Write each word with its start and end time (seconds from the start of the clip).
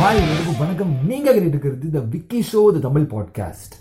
Hi 0.00 0.18
எல்லாருக்கும் 0.18 0.60
வணக்கம். 0.60 0.92
நீங்கள் 1.08 1.34
கேட்டு 1.34 1.48
இருக்கிறது 1.54 1.88
the 1.94 2.00
Vicky 2.12 2.38
show 2.50 2.60
the 2.74 2.78
Tamil 2.84 3.04
podcast 3.10 3.74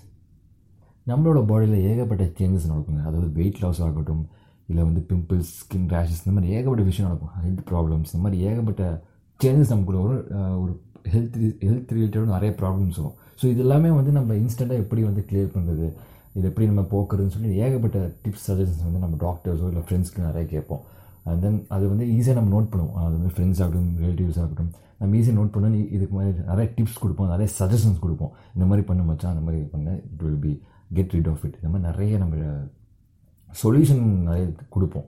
நம்மளோட 1.09 1.39
பாடியில் 1.49 1.85
ஏகப்பட்ட 1.89 2.23
சேஞ்சஸ் 2.39 2.65
நடக்குங்க. 2.71 3.01
அதாவது 3.09 3.27
வெயிட் 3.37 3.59
லாஸ் 3.61 3.79
ஆகட்டும் 3.85 4.23
இல்லை 4.69 4.81
வந்து 4.87 5.01
பிம்பிள்ஸ் 5.11 5.51
ஸ்கின் 5.59 5.87
ரேஷஸ் 5.93 6.19
இந்த 6.23 6.33
மாதிரி 6.37 6.49
ஏகப்பட்ட 6.55 6.83
விஷயம் 6.89 7.07
நடக்கும். 7.09 7.31
ஹெல்த் 7.43 7.63
ப்ராப்ளம்ஸ் 7.69 8.11
இந்த 8.13 8.21
மாதிரி 8.25 8.41
ஏகப்பட்ட 8.49 8.83
சேஞ்சஸ் 9.39 9.71
நமக்குள்ள 9.73 10.01
வரும் 10.05 10.59
ஒரு 10.63 10.73
ஹெல்த் 11.13 11.37
ஹெல்த் 11.69 11.93
ரிலேட்டடாக 11.97 12.29
நிறைய 12.35 12.53
ப்ராப்ளம்ஸ் 12.61 12.99
வரும். 13.01 13.15
ஸோ 13.41 13.45
இது 13.53 13.63
எல்லாமே 13.67 13.91
வந்து 13.99 14.13
நம்ம 14.19 14.39
இன்ஸ்டண்ட்டாக 14.43 14.83
எப்படி 14.85 15.03
வந்து 15.09 15.23
கிளியர் 15.31 15.55
பண்ணுறது 15.57 15.87
இது 16.37 16.45
எப்படி 16.51 16.67
நம்ம 16.73 16.85
போக்குறதுன்னு 16.95 17.35
சொல்லி 17.37 17.53
ஏகப்பட்ட 17.67 18.01
டிப்ஸ் 18.25 18.47
சஜஷன்ஸ் 18.49 18.85
வந்து 18.89 19.03
நம்ம 19.05 19.15
டாக்டர்ஸோ 19.27 19.69
இல்லை 19.71 19.85
ஃப்ரெண்ட்ஸ்க்கு 19.87 20.27
நிறைய 20.29 20.45
கேட்போம். 20.55 20.83
அண்ட் 21.31 21.43
தென் 21.45 21.59
அது 21.75 21.85
வந்து 21.91 22.05
ஈஸியாக 22.15 22.37
நம்ம 22.39 22.51
நோட் 22.55 22.69
பண்ணுவோம். 22.71 22.95
அது 23.05 23.13
வந்து 23.17 23.33
ஃப்ரெண்ட்ஸ் 23.35 23.61
ஆகட்டும் 23.63 23.89
ரிலேட்டிவ்ஸ் 24.01 24.39
ஆகட்டும். 24.43 24.71
நம்ம 25.01 25.15
ஈஸியாக 25.19 25.37
நோட் 25.39 25.51
பண்ணி 25.55 25.81
இதுக்கு 25.95 26.13
மாதிரி 26.17 26.31
நிறைய 26.51 26.65
டிப்ஸ் 26.77 26.99
கொடுப்போம். 27.03 27.29
நிறைய 27.33 27.47
சஜஷன்ஸ் 27.59 28.01
கொடுப்போம். 28.05 28.33
இந்த 28.55 28.65
மாதிரி 28.71 28.83
பண்ண 28.89 29.03
மச்சான் 29.09 29.33
அந்த 29.33 29.43
மாதிரி 29.45 29.59
பண்ண. 29.75 29.89
It 30.13 30.23
will 30.25 30.41
be 30.47 30.53
get 30.97 31.13
rid 31.15 31.29
of 31.31 31.43
it 31.47 31.57
இந்த 31.61 31.69
மாதிரி 31.73 31.85
நிறைய 31.89 32.17
நம்ம 32.23 32.35
சொல்யூஷன் 33.61 34.03
நிறைய 34.29 34.43
கொடுப்போம். 34.75 35.07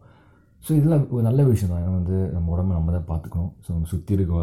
ஸோ 0.66 0.72
இதெல்லாம் 0.78 1.04
ஒரு 1.16 1.23
நல்ல 1.28 1.42
விஷயம் 1.50 1.72
தான். 1.73 1.81
ஏன்னா 1.84 1.94
வந்து 2.00 2.18
நம்ம 2.36 2.50
உடம்ப 2.56 2.73
நம்ம 2.78 2.92
தான் 2.95 3.08
பார்த்துக்கணும். 3.12 3.52
ஸோ 3.64 3.70
நம்ம 3.76 3.88
சுற்றி 3.94 4.12
இருக்க 4.17 4.34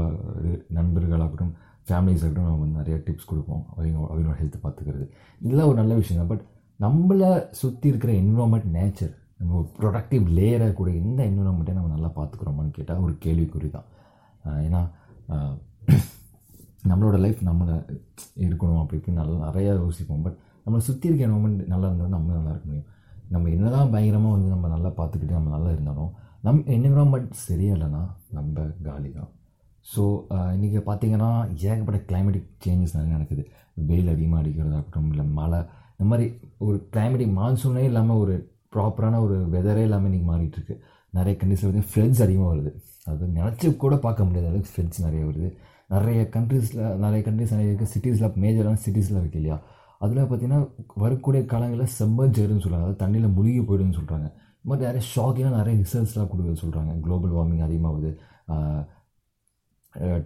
நண்பர்களாகட்டும் 0.78 1.52
ஃபேமிலிஸ் 1.88 2.24
ஆகட்டும் 2.24 2.48
நம்ம 2.48 2.62
வந்து 2.64 2.80
நிறைய 2.80 2.96
டிப்ஸ் 3.06 3.28
கொடுப்போம். 3.30 3.62
அவங்க 3.74 3.98
அவங்களோட 4.12 4.36
ஹெல்த்தை 4.40 4.60
பார்த்துக்கிறது. 4.64 5.06
இதெல்லாம் 5.44 5.68
ஒரு 5.70 5.78
நல்ல 5.82 5.94
விஷயம் 6.00 6.20
தான். 6.20 6.30
பட் 6.32 6.44
நம்மளை 6.84 7.30
சுற்றி 7.60 7.86
இருக்கிற 7.92 8.10
என்வரான்மெண்ட் 8.22 8.68
நேச்சர் 8.78 9.14
நம்ம 9.40 9.60
ப்ரொடக்டிவ் 9.78 10.24
லேயராக 10.38 10.72
கூட 10.72 10.88
எந்த 11.02 11.20
என்விரான்மெண்ட்டை 11.30 11.74
நம்ம 11.78 11.90
நல்லா 11.94 12.10
பார்த்துக்குறோமான்னு 12.18 12.76
கேட்டால் 12.78 13.02
ஒரு 13.06 13.14
கேள்விக்குறி 13.24 13.68
தான் 13.76 13.88
ஏன்னா 14.66 14.80
நம்மளோட 16.90 17.16
லைஃப் 17.24 17.40
நம்ம 17.48 17.62
இருக்கணும் 18.46 18.80
அப்படி 18.82 18.98
இப்படி 19.00 19.14
நல்லா 19.20 19.36
நிறையா 19.46 19.72
யோசிப்போம். 19.82 20.22
பட் 20.26 20.36
நம்மளை 20.64 20.82
சுற்றி 20.88 21.08
இருக்க 21.08 21.26
என்வரன்மெண்ட் 21.26 21.70
நல்லா 21.72 21.88
இருந்தால் 21.88 22.14
நம்ம 22.16 22.34
நல்லா 22.38 22.52
இருக்க 22.52 22.66
முடியும். 22.68 22.88
நம்ம 23.34 23.50
என்னதான் 23.54 23.92
பயங்கரமாக 23.94 24.34
வந்து 24.36 24.48
நம்ம 24.54 24.68
நல்லா 24.74 24.90
பார்த்துக்கிட்டு 24.98 25.38
நம்ம 25.38 25.52
நல்லா 25.56 25.70
இருந்தாலும் 25.76 26.10
நம் 26.46 26.62
என்விரான்மெண்ட் 26.76 27.32
சரியா 27.46 27.72
இல்லைன்னா 27.76 28.02
நம்ம 28.36 28.66
காலி 28.88 29.10
தான் 29.18 29.30
ஸோ 29.86 30.02
இன்றைக்கி 30.54 30.80
பார்த்தீங்கன்னா 30.88 31.30
ஏகப்பட்ட 31.70 31.98
கிளைமேட்டிக் 32.10 32.48
சேஞ்சஸ் 32.64 32.96
நிறைய 32.96 33.12
நடக்குது. 33.16 33.42
வெயில் 33.88 34.12
அதிகமாக 34.14 34.42
அடிக்கிறதாகட்டும் 34.42 35.10
இல்லை 35.12 35.24
மழை 35.38 35.60
இந்த 35.94 36.06
மாதிரி 36.10 36.26
ஒரு 36.66 36.76
கிளைமேட்டிக் 36.94 37.36
மான்சூனே 37.40 37.84
இல்லாமல் 37.90 38.20
ஒரு 38.24 38.34
ப்ராப்பரான 38.78 39.20
ஒரு 39.26 39.38
வெதரே 39.56 39.84
இல்லாமல் 39.88 40.08
இன்றைக்கி 40.10 40.28
மாறிட்டுருக்கு. 40.32 40.76
நிறைய 41.18 41.34
கண்ட்ரீஸில் 41.40 41.70
வந்து 41.72 41.86
ஃப்ளட்ஸ் 41.90 42.22
அதிகமாக 42.26 42.50
வருது. 42.52 42.70
அது 43.10 43.26
நினச்சி 43.38 43.68
கூட 43.84 43.94
பார்க்க 44.06 44.26
முடியாத 44.28 44.48
அளவுக்கு 44.50 44.72
ஃப்ளட்ஸ் 44.74 45.04
நிறைய 45.06 45.22
வருது. 45.28 45.48
நிறைய 45.94 46.22
கண்ட்ரீஸில் 46.34 46.80
நிறைய 47.04 47.20
கண்ட்ரீஸ் 47.26 47.54
நிறைய 47.56 47.70
இருக்குது 47.70 47.92
சிட்டிஸில் 47.94 48.34
மேஜரான 48.44 48.80
சிட்டிஸில் 48.86 49.20
இருக்குது 49.20 49.40
இல்லையா? 49.42 49.56
அதில் 50.04 50.18
பார்த்தீங்கன்னா 50.20 50.60
வரக்கூடிய 51.04 51.42
காலங்களில் 51.52 51.94
செம்மஞ்சேருன்னு 51.98 52.62
சொல்கிறாங்க 52.64 52.84
அதாவது 52.86 53.00
தண்ணியில் 53.04 53.34
முழுகி 53.38 53.62
போயிடுன்னு 53.68 53.96
சொல்கிறாங்க 54.00 54.26
இந்த 54.58 54.68
மாதிரி 54.70 54.86
நிறைய 54.88 55.04
ஷாக்கிங்காக 55.14 55.54
நிறைய 55.60 55.74
ரிசல்ட்ஸ்லாம் 55.84 56.28
கொடுக்குறது 56.32 56.62
சொல்கிறாங்க 56.64 56.92
குளோபல் 57.04 57.34
வார்மிங் 57.36 57.64
அதிகமாகுது 57.66 58.10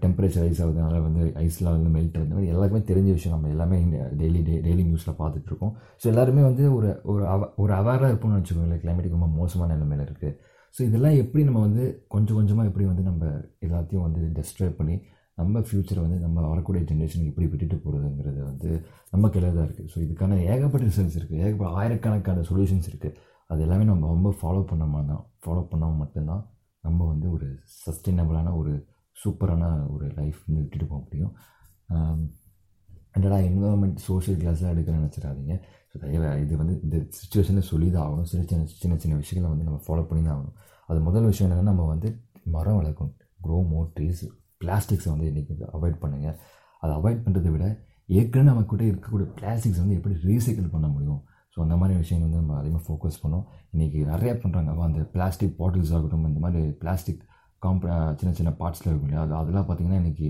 டெம்பரேச்சர் 0.02 0.44
ரைஸ் 0.44 0.60
ஆகுதுனால 0.64 0.96
வந்து 1.06 1.22
ஐஸ்லாம் 1.44 1.76
வந்து 1.76 1.90
மெல்ட் 1.96 2.16
ஆகுது. 2.18 2.32
மாதிரி 2.34 2.50
எல்லாருக்குமே 2.52 2.82
தெரிஞ்ச 2.90 3.10
விஷயம். 3.16 3.34
நம்ம 3.36 3.50
எல்லாமே 3.54 3.76
டெய்லி 4.20 4.40
டே 4.48 4.54
டெய்லி 4.66 4.82
நியூஸில் 4.88 5.18
பார்த்துட்ருக்கோம். 5.20 5.74
ஸோ 6.00 6.06
எல்லாருமே 6.12 6.42
வந்து 6.48 6.64
ஒரு 6.76 6.88
ஒரு 7.12 7.22
அவ 7.34 7.48
ஒரு 7.64 7.72
அவேராக 7.80 8.10
இருக்கும்னு 8.12 8.38
வச்சுக்கோங்களேன். 8.40 8.82
கிளைமேட்டுக்கு 8.84 9.18
ரொம்ப 9.18 9.30
மோசமான 9.40 9.70
நிலைமையில் 9.76 10.06
இருக்குது 10.08 10.32
ஸோ 10.74 10.80
இதெல்லாம் 10.88 11.16
எப்படி 11.22 11.42
நம்ம 11.44 11.62
வந்து 11.66 11.82
கொஞ்சம் 12.08 12.36
கொஞ்சமாக 12.38 12.68
எப்படி 12.70 12.84
வந்து 12.90 13.02
நம்ம 13.08 13.24
எல்லாத்தையும் 13.66 14.04
வந்து 14.06 14.20
டெஸ்ட்ராய் 14.38 14.76
பண்ணி 14.78 14.94
நம்ம 15.38 15.60
ஃப்யூச்சரை 15.66 16.00
வந்து 16.04 16.18
நம்ம 16.24 16.46
வரக்கூடிய 16.48 16.82
ஜென்ரேஷனுக்கு 16.90 17.32
எப்படி 17.32 17.46
விட்டுட்டு 17.52 17.76
போகிறதுங்கிறது 17.84 18.40
வந்து 18.50 18.70
நம்ம 19.12 19.28
கையில் 19.28 19.56
தான் 19.56 19.66
இருக்குது 19.66 19.90
ஸோ 19.92 19.98
இதுக்கான 20.04 20.38
ஏகப்பட்ட 20.52 20.84
ரிசல்ட்ஸ் 20.84 21.18
இருக்குது 21.20 21.40
ஏகப்பட்ட 21.44 21.70
ஆயிரக்கணக்கான 21.80 22.44
சொல்யூஷன்ஸ் 22.50 22.88
இருக்குது 22.90 23.16
அது 23.50 23.62
எல்லாமே 23.66 23.84
நம்ம 23.84 24.10
ரொம்ப 24.14 24.30
ஃபாலோ 24.40 24.62
பண்ணாமல் 24.70 25.08
தான் 25.12 25.22
ஃபாலோ 25.44 25.62
பண்ணாமல் 25.72 26.00
மட்டும்தான் 26.02 26.42
நம்ம 26.84 27.06
வந்து 27.12 27.26
ஒரு 27.30 27.48
சஸ்டைனபிளான 27.84 28.54
ஒரு 28.56 28.72
சூப்பரான 29.16 29.64
ஒரு 29.94 30.06
லைஃப் 30.18 30.38
வந்து 30.46 30.60
விட்டுட்டு 30.62 30.86
போக 30.92 31.00
முடியும். 31.06 31.32
என்னடா 33.16 33.38
என்வரான்மெண்ட் 33.48 33.98
சோஷியல் 34.08 34.38
கிளாஸ்லாம் 34.42 34.72
எடுக்கிறேன்னு 34.74 35.02
நினச்சிடாதீங்க. 35.02 35.54
ஸோ 35.90 35.96
தயவு 36.02 36.28
இது 36.44 36.54
வந்து 36.62 36.74
இந்த 36.86 36.96
சுச்சுவேஷனில் 37.20 37.68
சொல்லி 37.70 37.88
தான் 37.94 38.04
ஆகணும். 38.06 38.28
சின்ன 38.30 38.44
சின்ன 38.50 38.68
சின்ன 38.82 38.96
சின்ன 39.02 39.16
விஷயங்களை 39.22 39.50
வந்து 39.54 39.66
நம்ம 39.68 39.80
ஃபாலோ 39.86 40.04
பண்ணி 40.10 40.22
தான் 40.28 40.36
ஆகணும். 40.36 40.56
அது 40.88 41.00
முதல் 41.08 41.28
விஷயம் 41.30 41.48
என்னென்னா 41.48 41.68
நம்ம 41.70 41.86
வந்து 41.94 42.08
மரம் 42.54 42.78
வளர்க்கணும். 42.80 43.16
க்ரோ 43.44 43.58
மோர் 43.72 43.88
ட்ரீஸ் 43.96 44.22
பிளாஸ்டிக்ஸை 44.62 45.10
வந்து 45.14 45.28
இன்றைக்கி 45.32 45.52
அவாய்ட் 45.76 45.98
பண்ணுங்கள் 46.04 46.36
அதை 46.82 46.92
அவாய்ட் 46.98 47.22
பண்ணுறதை 47.26 47.50
விட 47.54 47.66
ஏற்கனவே 48.18 48.46
நம்மக்கிட்ட 48.48 48.84
இருக்கக்கூடிய 48.90 49.26
பிளாஸ்டிக்ஸ் 49.38 49.80
வந்து 49.82 49.96
எப்படி 49.98 50.14
ரீசைக்கிள் 50.28 50.72
பண்ண 50.74 50.86
முடியும்? 50.94 51.20
ஸோ 51.54 51.58
அந்த 51.64 51.76
மாதிரி 51.80 51.94
விஷயங்கள் 52.02 52.26
வந்து 52.28 52.40
நம்ம 52.42 52.56
அதிகமாக 52.60 52.84
ஃபோக்கஸ் 52.86 53.18
பண்ணோம் 53.22 53.44
இன்றைக்கி 53.74 53.98
நிறையா 54.12 54.34
பண்ணுறாங்க 54.42 54.88
அந்த 54.88 55.02
பிளாஸ்டிக் 55.14 55.54
பாட்டில்ஸ் 55.60 55.92
ஆகட்டும் 55.96 56.26
இந்த 56.30 56.42
மாதிரி 56.44 56.62
பிளாஸ்டிக் 56.82 57.22
காம்ப 57.62 57.86
சின்ன 58.20 58.32
சின்ன 58.34 58.50
பார்ட்ஸில் 58.58 58.88
இருக்கும் 58.88 59.08
இல்லையா? 59.08 59.24
அது 59.24 59.34
அதெல்லாம் 59.34 59.66
பார்த்திங்கன்னா 59.66 60.00
இன்றைக்கி 60.02 60.28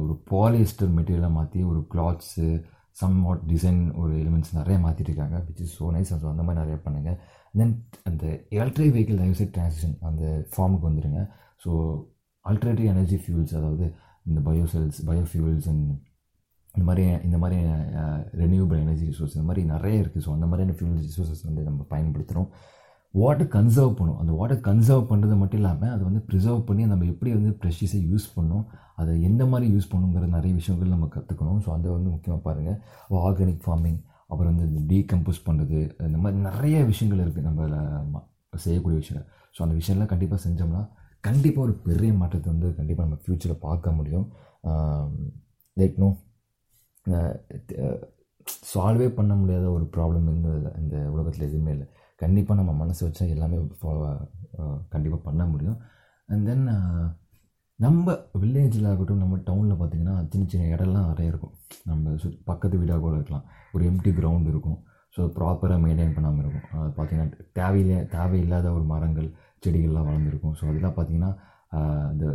ஒரு 0.00 0.14
பாலிஸ்டர் 0.30 0.92
மெட்டீரியலாக 0.96 1.32
மாற்றி 1.32 1.60
ஒரு 1.64 1.80
கிளாத்ஸு 1.92 2.46
சம் 2.96 3.16
வாட் 3.22 3.44
டிசைன் 3.46 3.80
ஒரு 3.94 4.12
எலிமெண்ட்ஸ் 4.22 4.56
நிறைய 4.56 4.76
மாற்றிட்டு 4.78 5.10
இருக்காங்க 5.10 5.36
which 5.46 5.62
is 5.64 5.74
so 5.78 5.86
nice 5.92 6.12
so 6.14 6.28
அந்த 6.32 6.42
மாதிரி 6.42 6.60
நிறைய 6.62 6.76
பண்ணுங்கள் 6.84 7.16
தென் 7.54 7.74
அந்த 8.02 8.24
எலக்ட்ரிக் 8.56 8.94
வெஹிக்கிள் 8.94 9.20
தயவுசெய்து 9.20 9.52
டிரான்சிஷன் 9.52 9.96
அந்த 10.08 10.22
ஃபார்முக்கு 10.52 10.88
வந்துடுங்க 10.88 11.20
ஸோ 11.64 11.70
அல்டர்னேட்டிவ் 12.44 12.90
எனர்ஜி 12.92 13.18
ஃபியூல்ஸ் 13.22 13.54
அதாவது 13.56 13.86
இந்த 14.26 14.40
பயோசெல்ஸ் 14.48 14.98
பயோஃபியூல்ஸ் 15.06 15.68
அண்ட் 15.68 15.88
இந்த 16.74 16.84
மாதிரி 16.88 17.04
இந்த 17.24 17.38
மாதிரி 17.38 17.56
ரெனியூபிள் 18.42 18.82
எனர்ஜி 18.82 19.06
ரிசோர்ஸ் 19.06 19.34
இந்த 19.36 19.46
மாதிரி 19.46 19.62
நிறைய 19.66 20.02
இருக்குது 20.02 20.24
ஸோ 20.26 20.32
அந்த 20.32 20.46
மாதிரியான 20.46 20.76
ஃபியூல் 20.76 20.98
ரிசோர்ஸஸ் 21.06 21.46
வந்து 21.46 21.62
நம்ம 21.62 21.86
பயன்படுத்துகிறோம் 21.90 22.50
வாட்டர் 23.14 23.50
கன்சர்வ் 23.54 23.94
பண்ணும். 23.98 24.18
அந்த 24.22 24.32
வாட்டர் 24.40 24.60
கன்சர்வ் 24.68 25.08
பண்ணுறது 25.10 25.36
மட்டும் 25.40 25.60
இல்லாமல் 25.60 25.92
அதை 25.94 26.02
வந்து 26.08 26.20
ப்ரிசர்வ் 26.28 26.60
பண்ணி 26.68 26.82
நம்ம 26.90 27.06
எப்படி 27.12 27.30
வந்து 27.38 27.52
ப்ரெஷஸை 27.62 28.00
யூஸ் 28.10 28.26
பண்ணணும் 28.36 28.66
அதை 29.00 29.12
எந்த 29.28 29.42
மாதிரி 29.52 29.66
யூஸ் 29.74 29.90
பண்ணுங்கிற 29.92 30.26
நிறைய 30.36 30.52
விஷயங்கள் 30.60 30.94
நம்ம 30.94 31.08
கற்றுக்கணும் 31.16 31.60
ஸோ 31.64 31.70
அதை 31.76 31.88
வந்து 31.96 32.10
முக்கியமாக 32.14 32.42
பாருங்கள் 32.46 32.78
ஆர்கானிக் 33.28 33.64
ஃபார்மிங் 33.66 34.00
அப்புறம் 34.30 34.50
வந்து 34.52 34.66
இந்த 34.70 34.82
டீகம்போஸ் 34.92 35.40
பண்ணுறது 35.48 35.78
இந்த 36.08 36.18
மாதிரி 36.22 36.38
நிறைய 36.48 36.78
விஷயங்கள் 36.92 37.22
இருக்குது 37.24 37.46
நம்ம 37.48 38.22
செய்யக்கூடிய 38.66 38.98
விஷயங்கள். 39.02 39.26
ஸோ 39.56 39.60
அந்த 39.64 39.74
விஷயம்லாம் 39.80 40.12
கண்டிப்பாக 40.12 40.40
செஞ்சோம்னா 40.46 40.82
கண்டிப்பாக 41.28 41.66
ஒரு 41.66 41.74
பெரிய 41.88 42.10
மாற்றத்தை 42.20 42.48
வந்து 42.52 42.68
கண்டிப்பாக 42.78 43.06
நம்ம 43.08 43.18
ஃப்யூச்சரில் 43.22 43.62
பார்க்க 43.66 43.96
முடியும். 43.98 44.26
லைக் 45.80 45.98
நோ 46.02 46.08
சால்வே 48.72 49.08
பண்ண 49.18 49.32
முடியாத 49.40 49.66
ஒரு 49.76 49.84
ப்ராப்ளம் 49.94 50.26
இந்த 50.34 50.50
இந்த 50.82 50.96
உலகத்தில் 51.14 51.48
எதுவுமே 51.48 51.72
இல்லை. 51.76 51.86
கண்டிப்பாக 52.22 52.58
நம்ம 52.60 52.72
மனசு 52.82 53.00
வச்சா 53.06 53.24
எல்லாமே 53.34 53.58
ஃபாலோவாக 53.80 54.18
கண்டிப்பாக 54.94 55.22
பண்ண 55.28 55.42
முடியும். 55.52 55.78
அண்ட் 56.28 56.46
தென் 56.50 56.66
நம்ம 57.84 58.14
வில்லேஜில் 58.42 58.88
ஆகட்டும் 58.90 59.22
நம்ம 59.22 59.36
டவுனில் 59.48 59.78
பார்த்திங்கன்னா 59.80 60.16
சின்ன 60.32 60.46
சின்ன 60.52 60.70
இடம்லாம் 60.74 61.08
நிறைய 61.10 61.32
இருக்கும். 61.32 61.54
நம்ம 61.90 62.14
சு 62.22 62.28
பக்கத்து 62.50 62.80
வீடாக 62.80 63.00
கூட 63.04 63.14
இருக்கலாம். 63.18 63.46
ஒரு 63.74 63.82
எம்டி 63.90 64.10
கிரவுண்ட் 64.18 64.48
இருக்கும். 64.52 64.78
ஸோ 65.16 65.20
ப்ராப்பராக 65.36 65.78
மெயின்டைன் 65.84 66.16
பண்ணாமல் 66.16 66.42
இருக்கும். 66.44 66.66
அது 66.80 66.90
பார்த்திங்கன்னா 66.98 67.46
தேவையில்லை 67.60 67.98
தேவையில்லாத 68.16 68.66
ஒரு 68.78 68.84
மரங்கள் 68.92 69.28
செடிகள்லாம் 69.64 70.08
வளர்ந்துருக்கும். 70.08 70.54
ஸோ 70.58 70.64
அதெல்லாம் 70.70 70.96
பார்த்திங்கன்னா 70.98 71.32
இந்த 72.14 72.26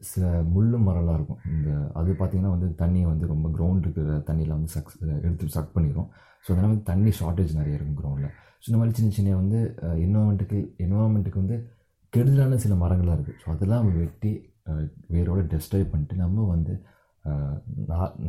சில 0.00 0.24
முள் 0.54 0.72
மரம்லாம் 0.86 1.18
இருக்கும். 1.18 1.40
இந்த 1.54 1.68
அது 1.98 2.10
பார்த்திங்கன்னா 2.20 2.52
வந்து 2.54 2.68
தண்ணியை 2.82 3.06
வந்து 3.12 3.26
ரொம்ப 3.32 3.46
கிரவுண்ட் 3.56 3.84
இருக்கிற 3.86 4.16
தண்ணியில் 4.28 4.56
வந்து 4.56 4.70
சக்ஸ் 4.76 4.96
எடுத்து 5.26 5.54
சக் 5.56 5.74
பண்ணிடும் 5.76 6.08
ஸோ 6.44 6.48
அதனால் 6.52 6.70
வந்து 6.72 6.84
தண்ணி 6.90 7.12
ஷார்ட்டேஜ் 7.20 7.52
நிறைய 7.60 7.78
இருக்கும் 7.78 8.00
கிரவுண்டில் 8.00 8.32
ஸோ 8.60 8.66
இந்த 8.70 8.78
மாதிரி 8.80 8.96
சின்ன 8.98 9.10
சின்ன 9.18 9.36
வந்து 9.42 9.60
என்வரான்மெண்ட்டுக்கு 10.04 10.58
என்வரான்மெண்ட்டுக்கு 10.84 11.42
வந்து 11.44 11.58
கெடுதலான 12.12 12.58
சில 12.64 12.74
மரங்களாக 12.82 13.16
இருக்குது 13.16 13.38
ஸோ 13.42 13.48
அதெல்லாம் 13.54 13.88
வெட்டி 14.00 14.32
வேரோட 15.14 15.40
டெஸ்ட்ராய் 15.52 15.90
பண்ணிட்டு 15.92 16.16
நம்ம 16.24 16.46
வந்து 16.54 16.74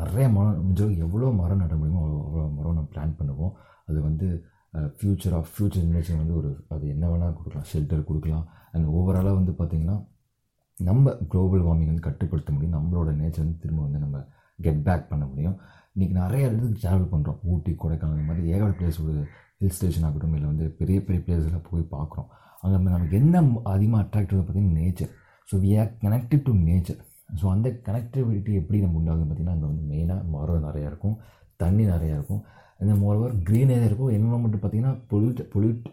நிறைய 0.01 0.25
மரம் 0.35 0.59
முடிஞ்ச 0.65 0.83
எவ்வளோ 1.05 1.27
மரம் 1.39 1.61
நட 1.63 1.73
முடியுமோ 1.79 1.99
அவ்வளோ 2.03 2.21
அவ்வளோ 2.27 2.45
மரம் 2.57 2.77
நம்ம 2.77 2.89
பிளான் 2.93 3.17
பண்ணுவோம். 3.19 3.53
அது 3.89 3.99
வந்து 4.07 4.27
ஃப்யூச்சர் 4.99 5.35
ஆஃப் 5.37 5.49
ஃப்யூச்சர் 5.53 5.83
ஜென்ரேஷன் 5.85 6.21
வந்து 6.21 6.35
ஒரு 6.39 6.49
அது 6.73 6.85
என்ன 6.93 7.05
வேணால் 7.11 7.35
கொடுக்கலாம். 7.37 7.67
ஷெல்டர் 7.71 8.07
கொடுக்கலாம். 8.09 8.45
அண்ட் 8.73 8.87
ஓவராலாக 8.97 9.35
வந்து 9.39 9.53
பார்த்திங்கன்னா 9.59 9.97
நம்ம 10.79 11.13
குளோபல் 11.31 11.65
வார்மிங் 11.67 11.91
வந்து 11.91 12.07
கட்டுப்படுத்த 12.07 12.51
முடியும். 12.55 12.75
நம்மளோட 12.77 13.09
நேச்சர் 13.21 13.43
வந்து 13.43 13.61
திரும்ப 13.63 13.81
வந்து 13.85 13.99
நம்ம 14.05 14.17
கெட் 14.59 14.83
பேக் 14.87 15.09
பண்ண 15.11 15.23
முடியும். 15.31 15.57
இன்றைக்கி 15.93 16.15
நிறைய 16.21 16.47
இடத்துக்கு 16.47 16.81
ட்ராவல் 16.83 17.11
பண்ணுறோம் 17.13 17.39
ஊட்டி 17.51 17.71
கொடைக்கானல் 17.83 18.17
இந்த 18.17 18.27
மாதிரி 18.29 18.51
ஏகப்பட்ட 18.53 18.77
பிளேஸ் 18.79 18.99
ஒரு 19.05 19.15
ஹில் 19.61 19.75
ஸ்டேஷன் 19.77 20.05
ஆகட்டும் 20.07 20.35
இல்லை 20.37 20.47
வந்து 20.51 20.65
பெரிய 20.79 20.97
பெரிய 21.05 21.19
பிளேஸில் 21.27 21.65
போய் 21.69 21.91
பார்க்குறோம். 21.95 22.27
அங்கே 22.63 22.77
நமக்கு 22.95 23.17
என்ன 23.21 23.41
அதிகமாக 23.73 24.03
அட்ராக்டிவ் 24.05 24.39
பார்த்திங்கன்னா 24.39 24.79
nature 24.81 25.11
so 25.47 25.57
we 25.63 25.71
are 25.81 25.91
connected 26.03 26.45
to 26.47 26.53
nature 26.69 26.99
so 27.39 27.45
அந்த 27.55 27.69
கனெக்டிவிட்டி 27.87 28.51
எப்படி 28.61 28.77
நம்ம 28.83 28.99
உண்டாகுது 29.01 29.23
பார்த்திங்கன்னா 29.23 29.55
அங்கே 29.57 29.67
வந்து 29.71 29.85
மெயினாக 29.93 30.29
மரம் 30.35 30.65
நிறையா 30.67 30.87
இருக்கும் 30.91 31.17
தண்ணி 31.63 31.83
நிறையா 31.93 32.15
இருக்கும். 32.19 32.43
அந்த 32.79 32.93
மோரோவர் 33.03 33.33
க்ரீன் 33.47 33.71
ஏரியா 33.75 33.87
இருக்கும் 33.89 34.11
என்வரன்மெண்ட் 34.17 34.57
பார்த்திங்கன்னா 34.63 34.95
பொல்யூட் 35.11 35.41
பொல்யூட் 35.53 35.85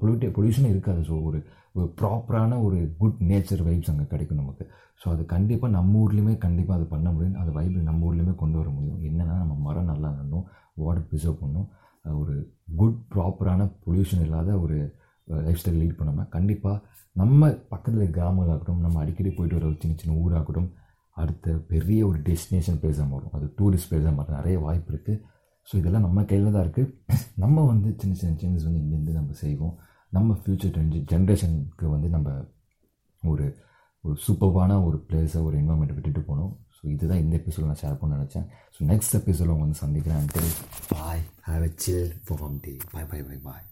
பொல்யூட்டே 0.00 0.30
பொல்யூஷனும் 0.36 0.72
இருக்காது. 0.74 1.02
ஸோ 1.08 1.16
ஒரு 1.28 1.38
ஒரு 1.76 1.86
ப்ராப்பரான 1.98 2.56
ஒரு 2.66 2.78
குட் 3.00 3.20
நேச்சர் 3.30 3.62
வைப்ஸ் 3.68 3.90
அங்கே 3.92 4.06
கிடைக்கும் 4.12 4.40
நமக்கு. 4.42 4.64
ஸோ 5.02 5.06
அது 5.12 5.22
கண்டிப்பாக 5.34 5.70
நம்ம 5.76 6.00
ஊர்லேயுமே 6.04 6.34
கண்டிப்பாக 6.46 6.78
அது 6.78 6.86
பண்ண 6.94 7.08
முடியும். 7.14 7.38
அது 7.42 7.52
வைப் 7.58 7.78
நம்ம 7.90 8.06
ஊர்லேயுமே 8.08 8.34
கொண்டு 8.42 8.58
வர 8.60 8.68
முடியும். 8.76 8.98
என்னென்னா 9.08 9.36
நம்ம 9.42 9.54
மரம் 9.68 9.90
நல்லா 9.92 10.08
நடணும் 10.18 10.44
வாட்டர் 10.82 11.08
ப்ரிசர்வ் 11.10 11.40
பண்ணணும். 11.42 11.68
ஒரு 12.04 12.34
குட் 12.80 13.00
ப்ராப்பரான 13.14 13.68
பொல்யூஷன் 13.86 14.24
இல்லாத 14.26 14.50
ஒரு 14.64 14.76
லைஃப் 15.28 15.60
ஸ்டைல் 15.60 15.80
லீட் 15.80 15.98
பண்ணோம்னா 15.98 16.24
கண்டிப்பாக 16.36 16.78
நம்ம 17.16 17.48
பக்கத்தில் 17.72 18.14
கிராமங்களாகட்டும் 18.16 18.84
நம்ம 18.84 19.00
அடிக்கடி 19.02 19.30
போயிட்டு 19.36 19.56
வர 19.58 19.66
ஒரு 19.70 19.78
சின்ன 19.82 19.96
சின்ன 20.02 20.16
ஊராகட்டும் 20.22 20.70
அடுத்த 21.16 21.54
பெரிய 21.72 22.00
ஒரு 22.10 22.18
டெஸ்டினேஷன் 22.28 22.78
பிளேஸாக 22.82 23.06
மாறும் 23.12 23.34
அது 23.36 23.46
டூரிஸ்ட் 23.58 23.88
பிளேஸாக 23.90 24.14
மாறும் 24.18 24.38
நிறைய 24.38 24.56
வாய்ப்பு 24.66 24.90
இருக்குது 24.92 25.20
ஸோ 25.68 25.74
இதெல்லாம் 25.80 26.04
நம்ம 26.06 26.24
கையில் 26.30 26.54
தான் 26.54 26.64
இருக்குது 26.66 27.18
நம்ம 27.42 27.64
வந்து 27.72 27.88
சின்ன 28.00 28.16
சின்ன 28.20 28.32
சேஞ்சஸ் 28.40 28.66
வந்து 28.68 28.80
இங்கேருந்து 28.82 29.12
நம்ம 29.18 29.32
செய்வோம். 29.42 29.74
நம்ம 30.12 30.36
ஃப்யூச்சர் 30.40 30.74
ஜென்ரேஷனுக்கு 31.12 31.86
வந்து 31.94 32.08
நம்ம 32.16 32.30
ஒரு 33.22 33.46
ஒரு 34.04 34.16
சூப்பர்வான 34.26 34.78
ஒரு 34.86 34.98
பிளேஸை 35.08 35.40
ஒரு 35.48 35.56
என்வரன்மெண்ட்டை 35.60 35.96
விட்டுட்டு 35.98 36.22
போகணும் 36.28 36.52
ஸோ 36.76 36.82
இதுதான் 36.94 37.22
இந்த 37.24 37.34
எபிசோட 37.40 37.66
நான் 37.70 37.82
ஷேர் 37.82 38.00
பண்ண 38.00 38.16
நினச்சேன். 38.18 38.46
ஸோ 38.76 38.80
நெக்ஸ்ட் 38.92 39.18
எபிசோட 39.20 39.58
வந்து 39.58 39.82
சந்திக்கிறேன். 39.84 40.26
பாய் 40.94 41.22
have 41.50 41.66
a 41.68 41.72
chill 41.84 42.10
form 42.26 42.58
day 42.66 42.74
bye 42.94 43.08
bye 43.12 43.24
bye 43.28 43.42
bye 43.48 43.66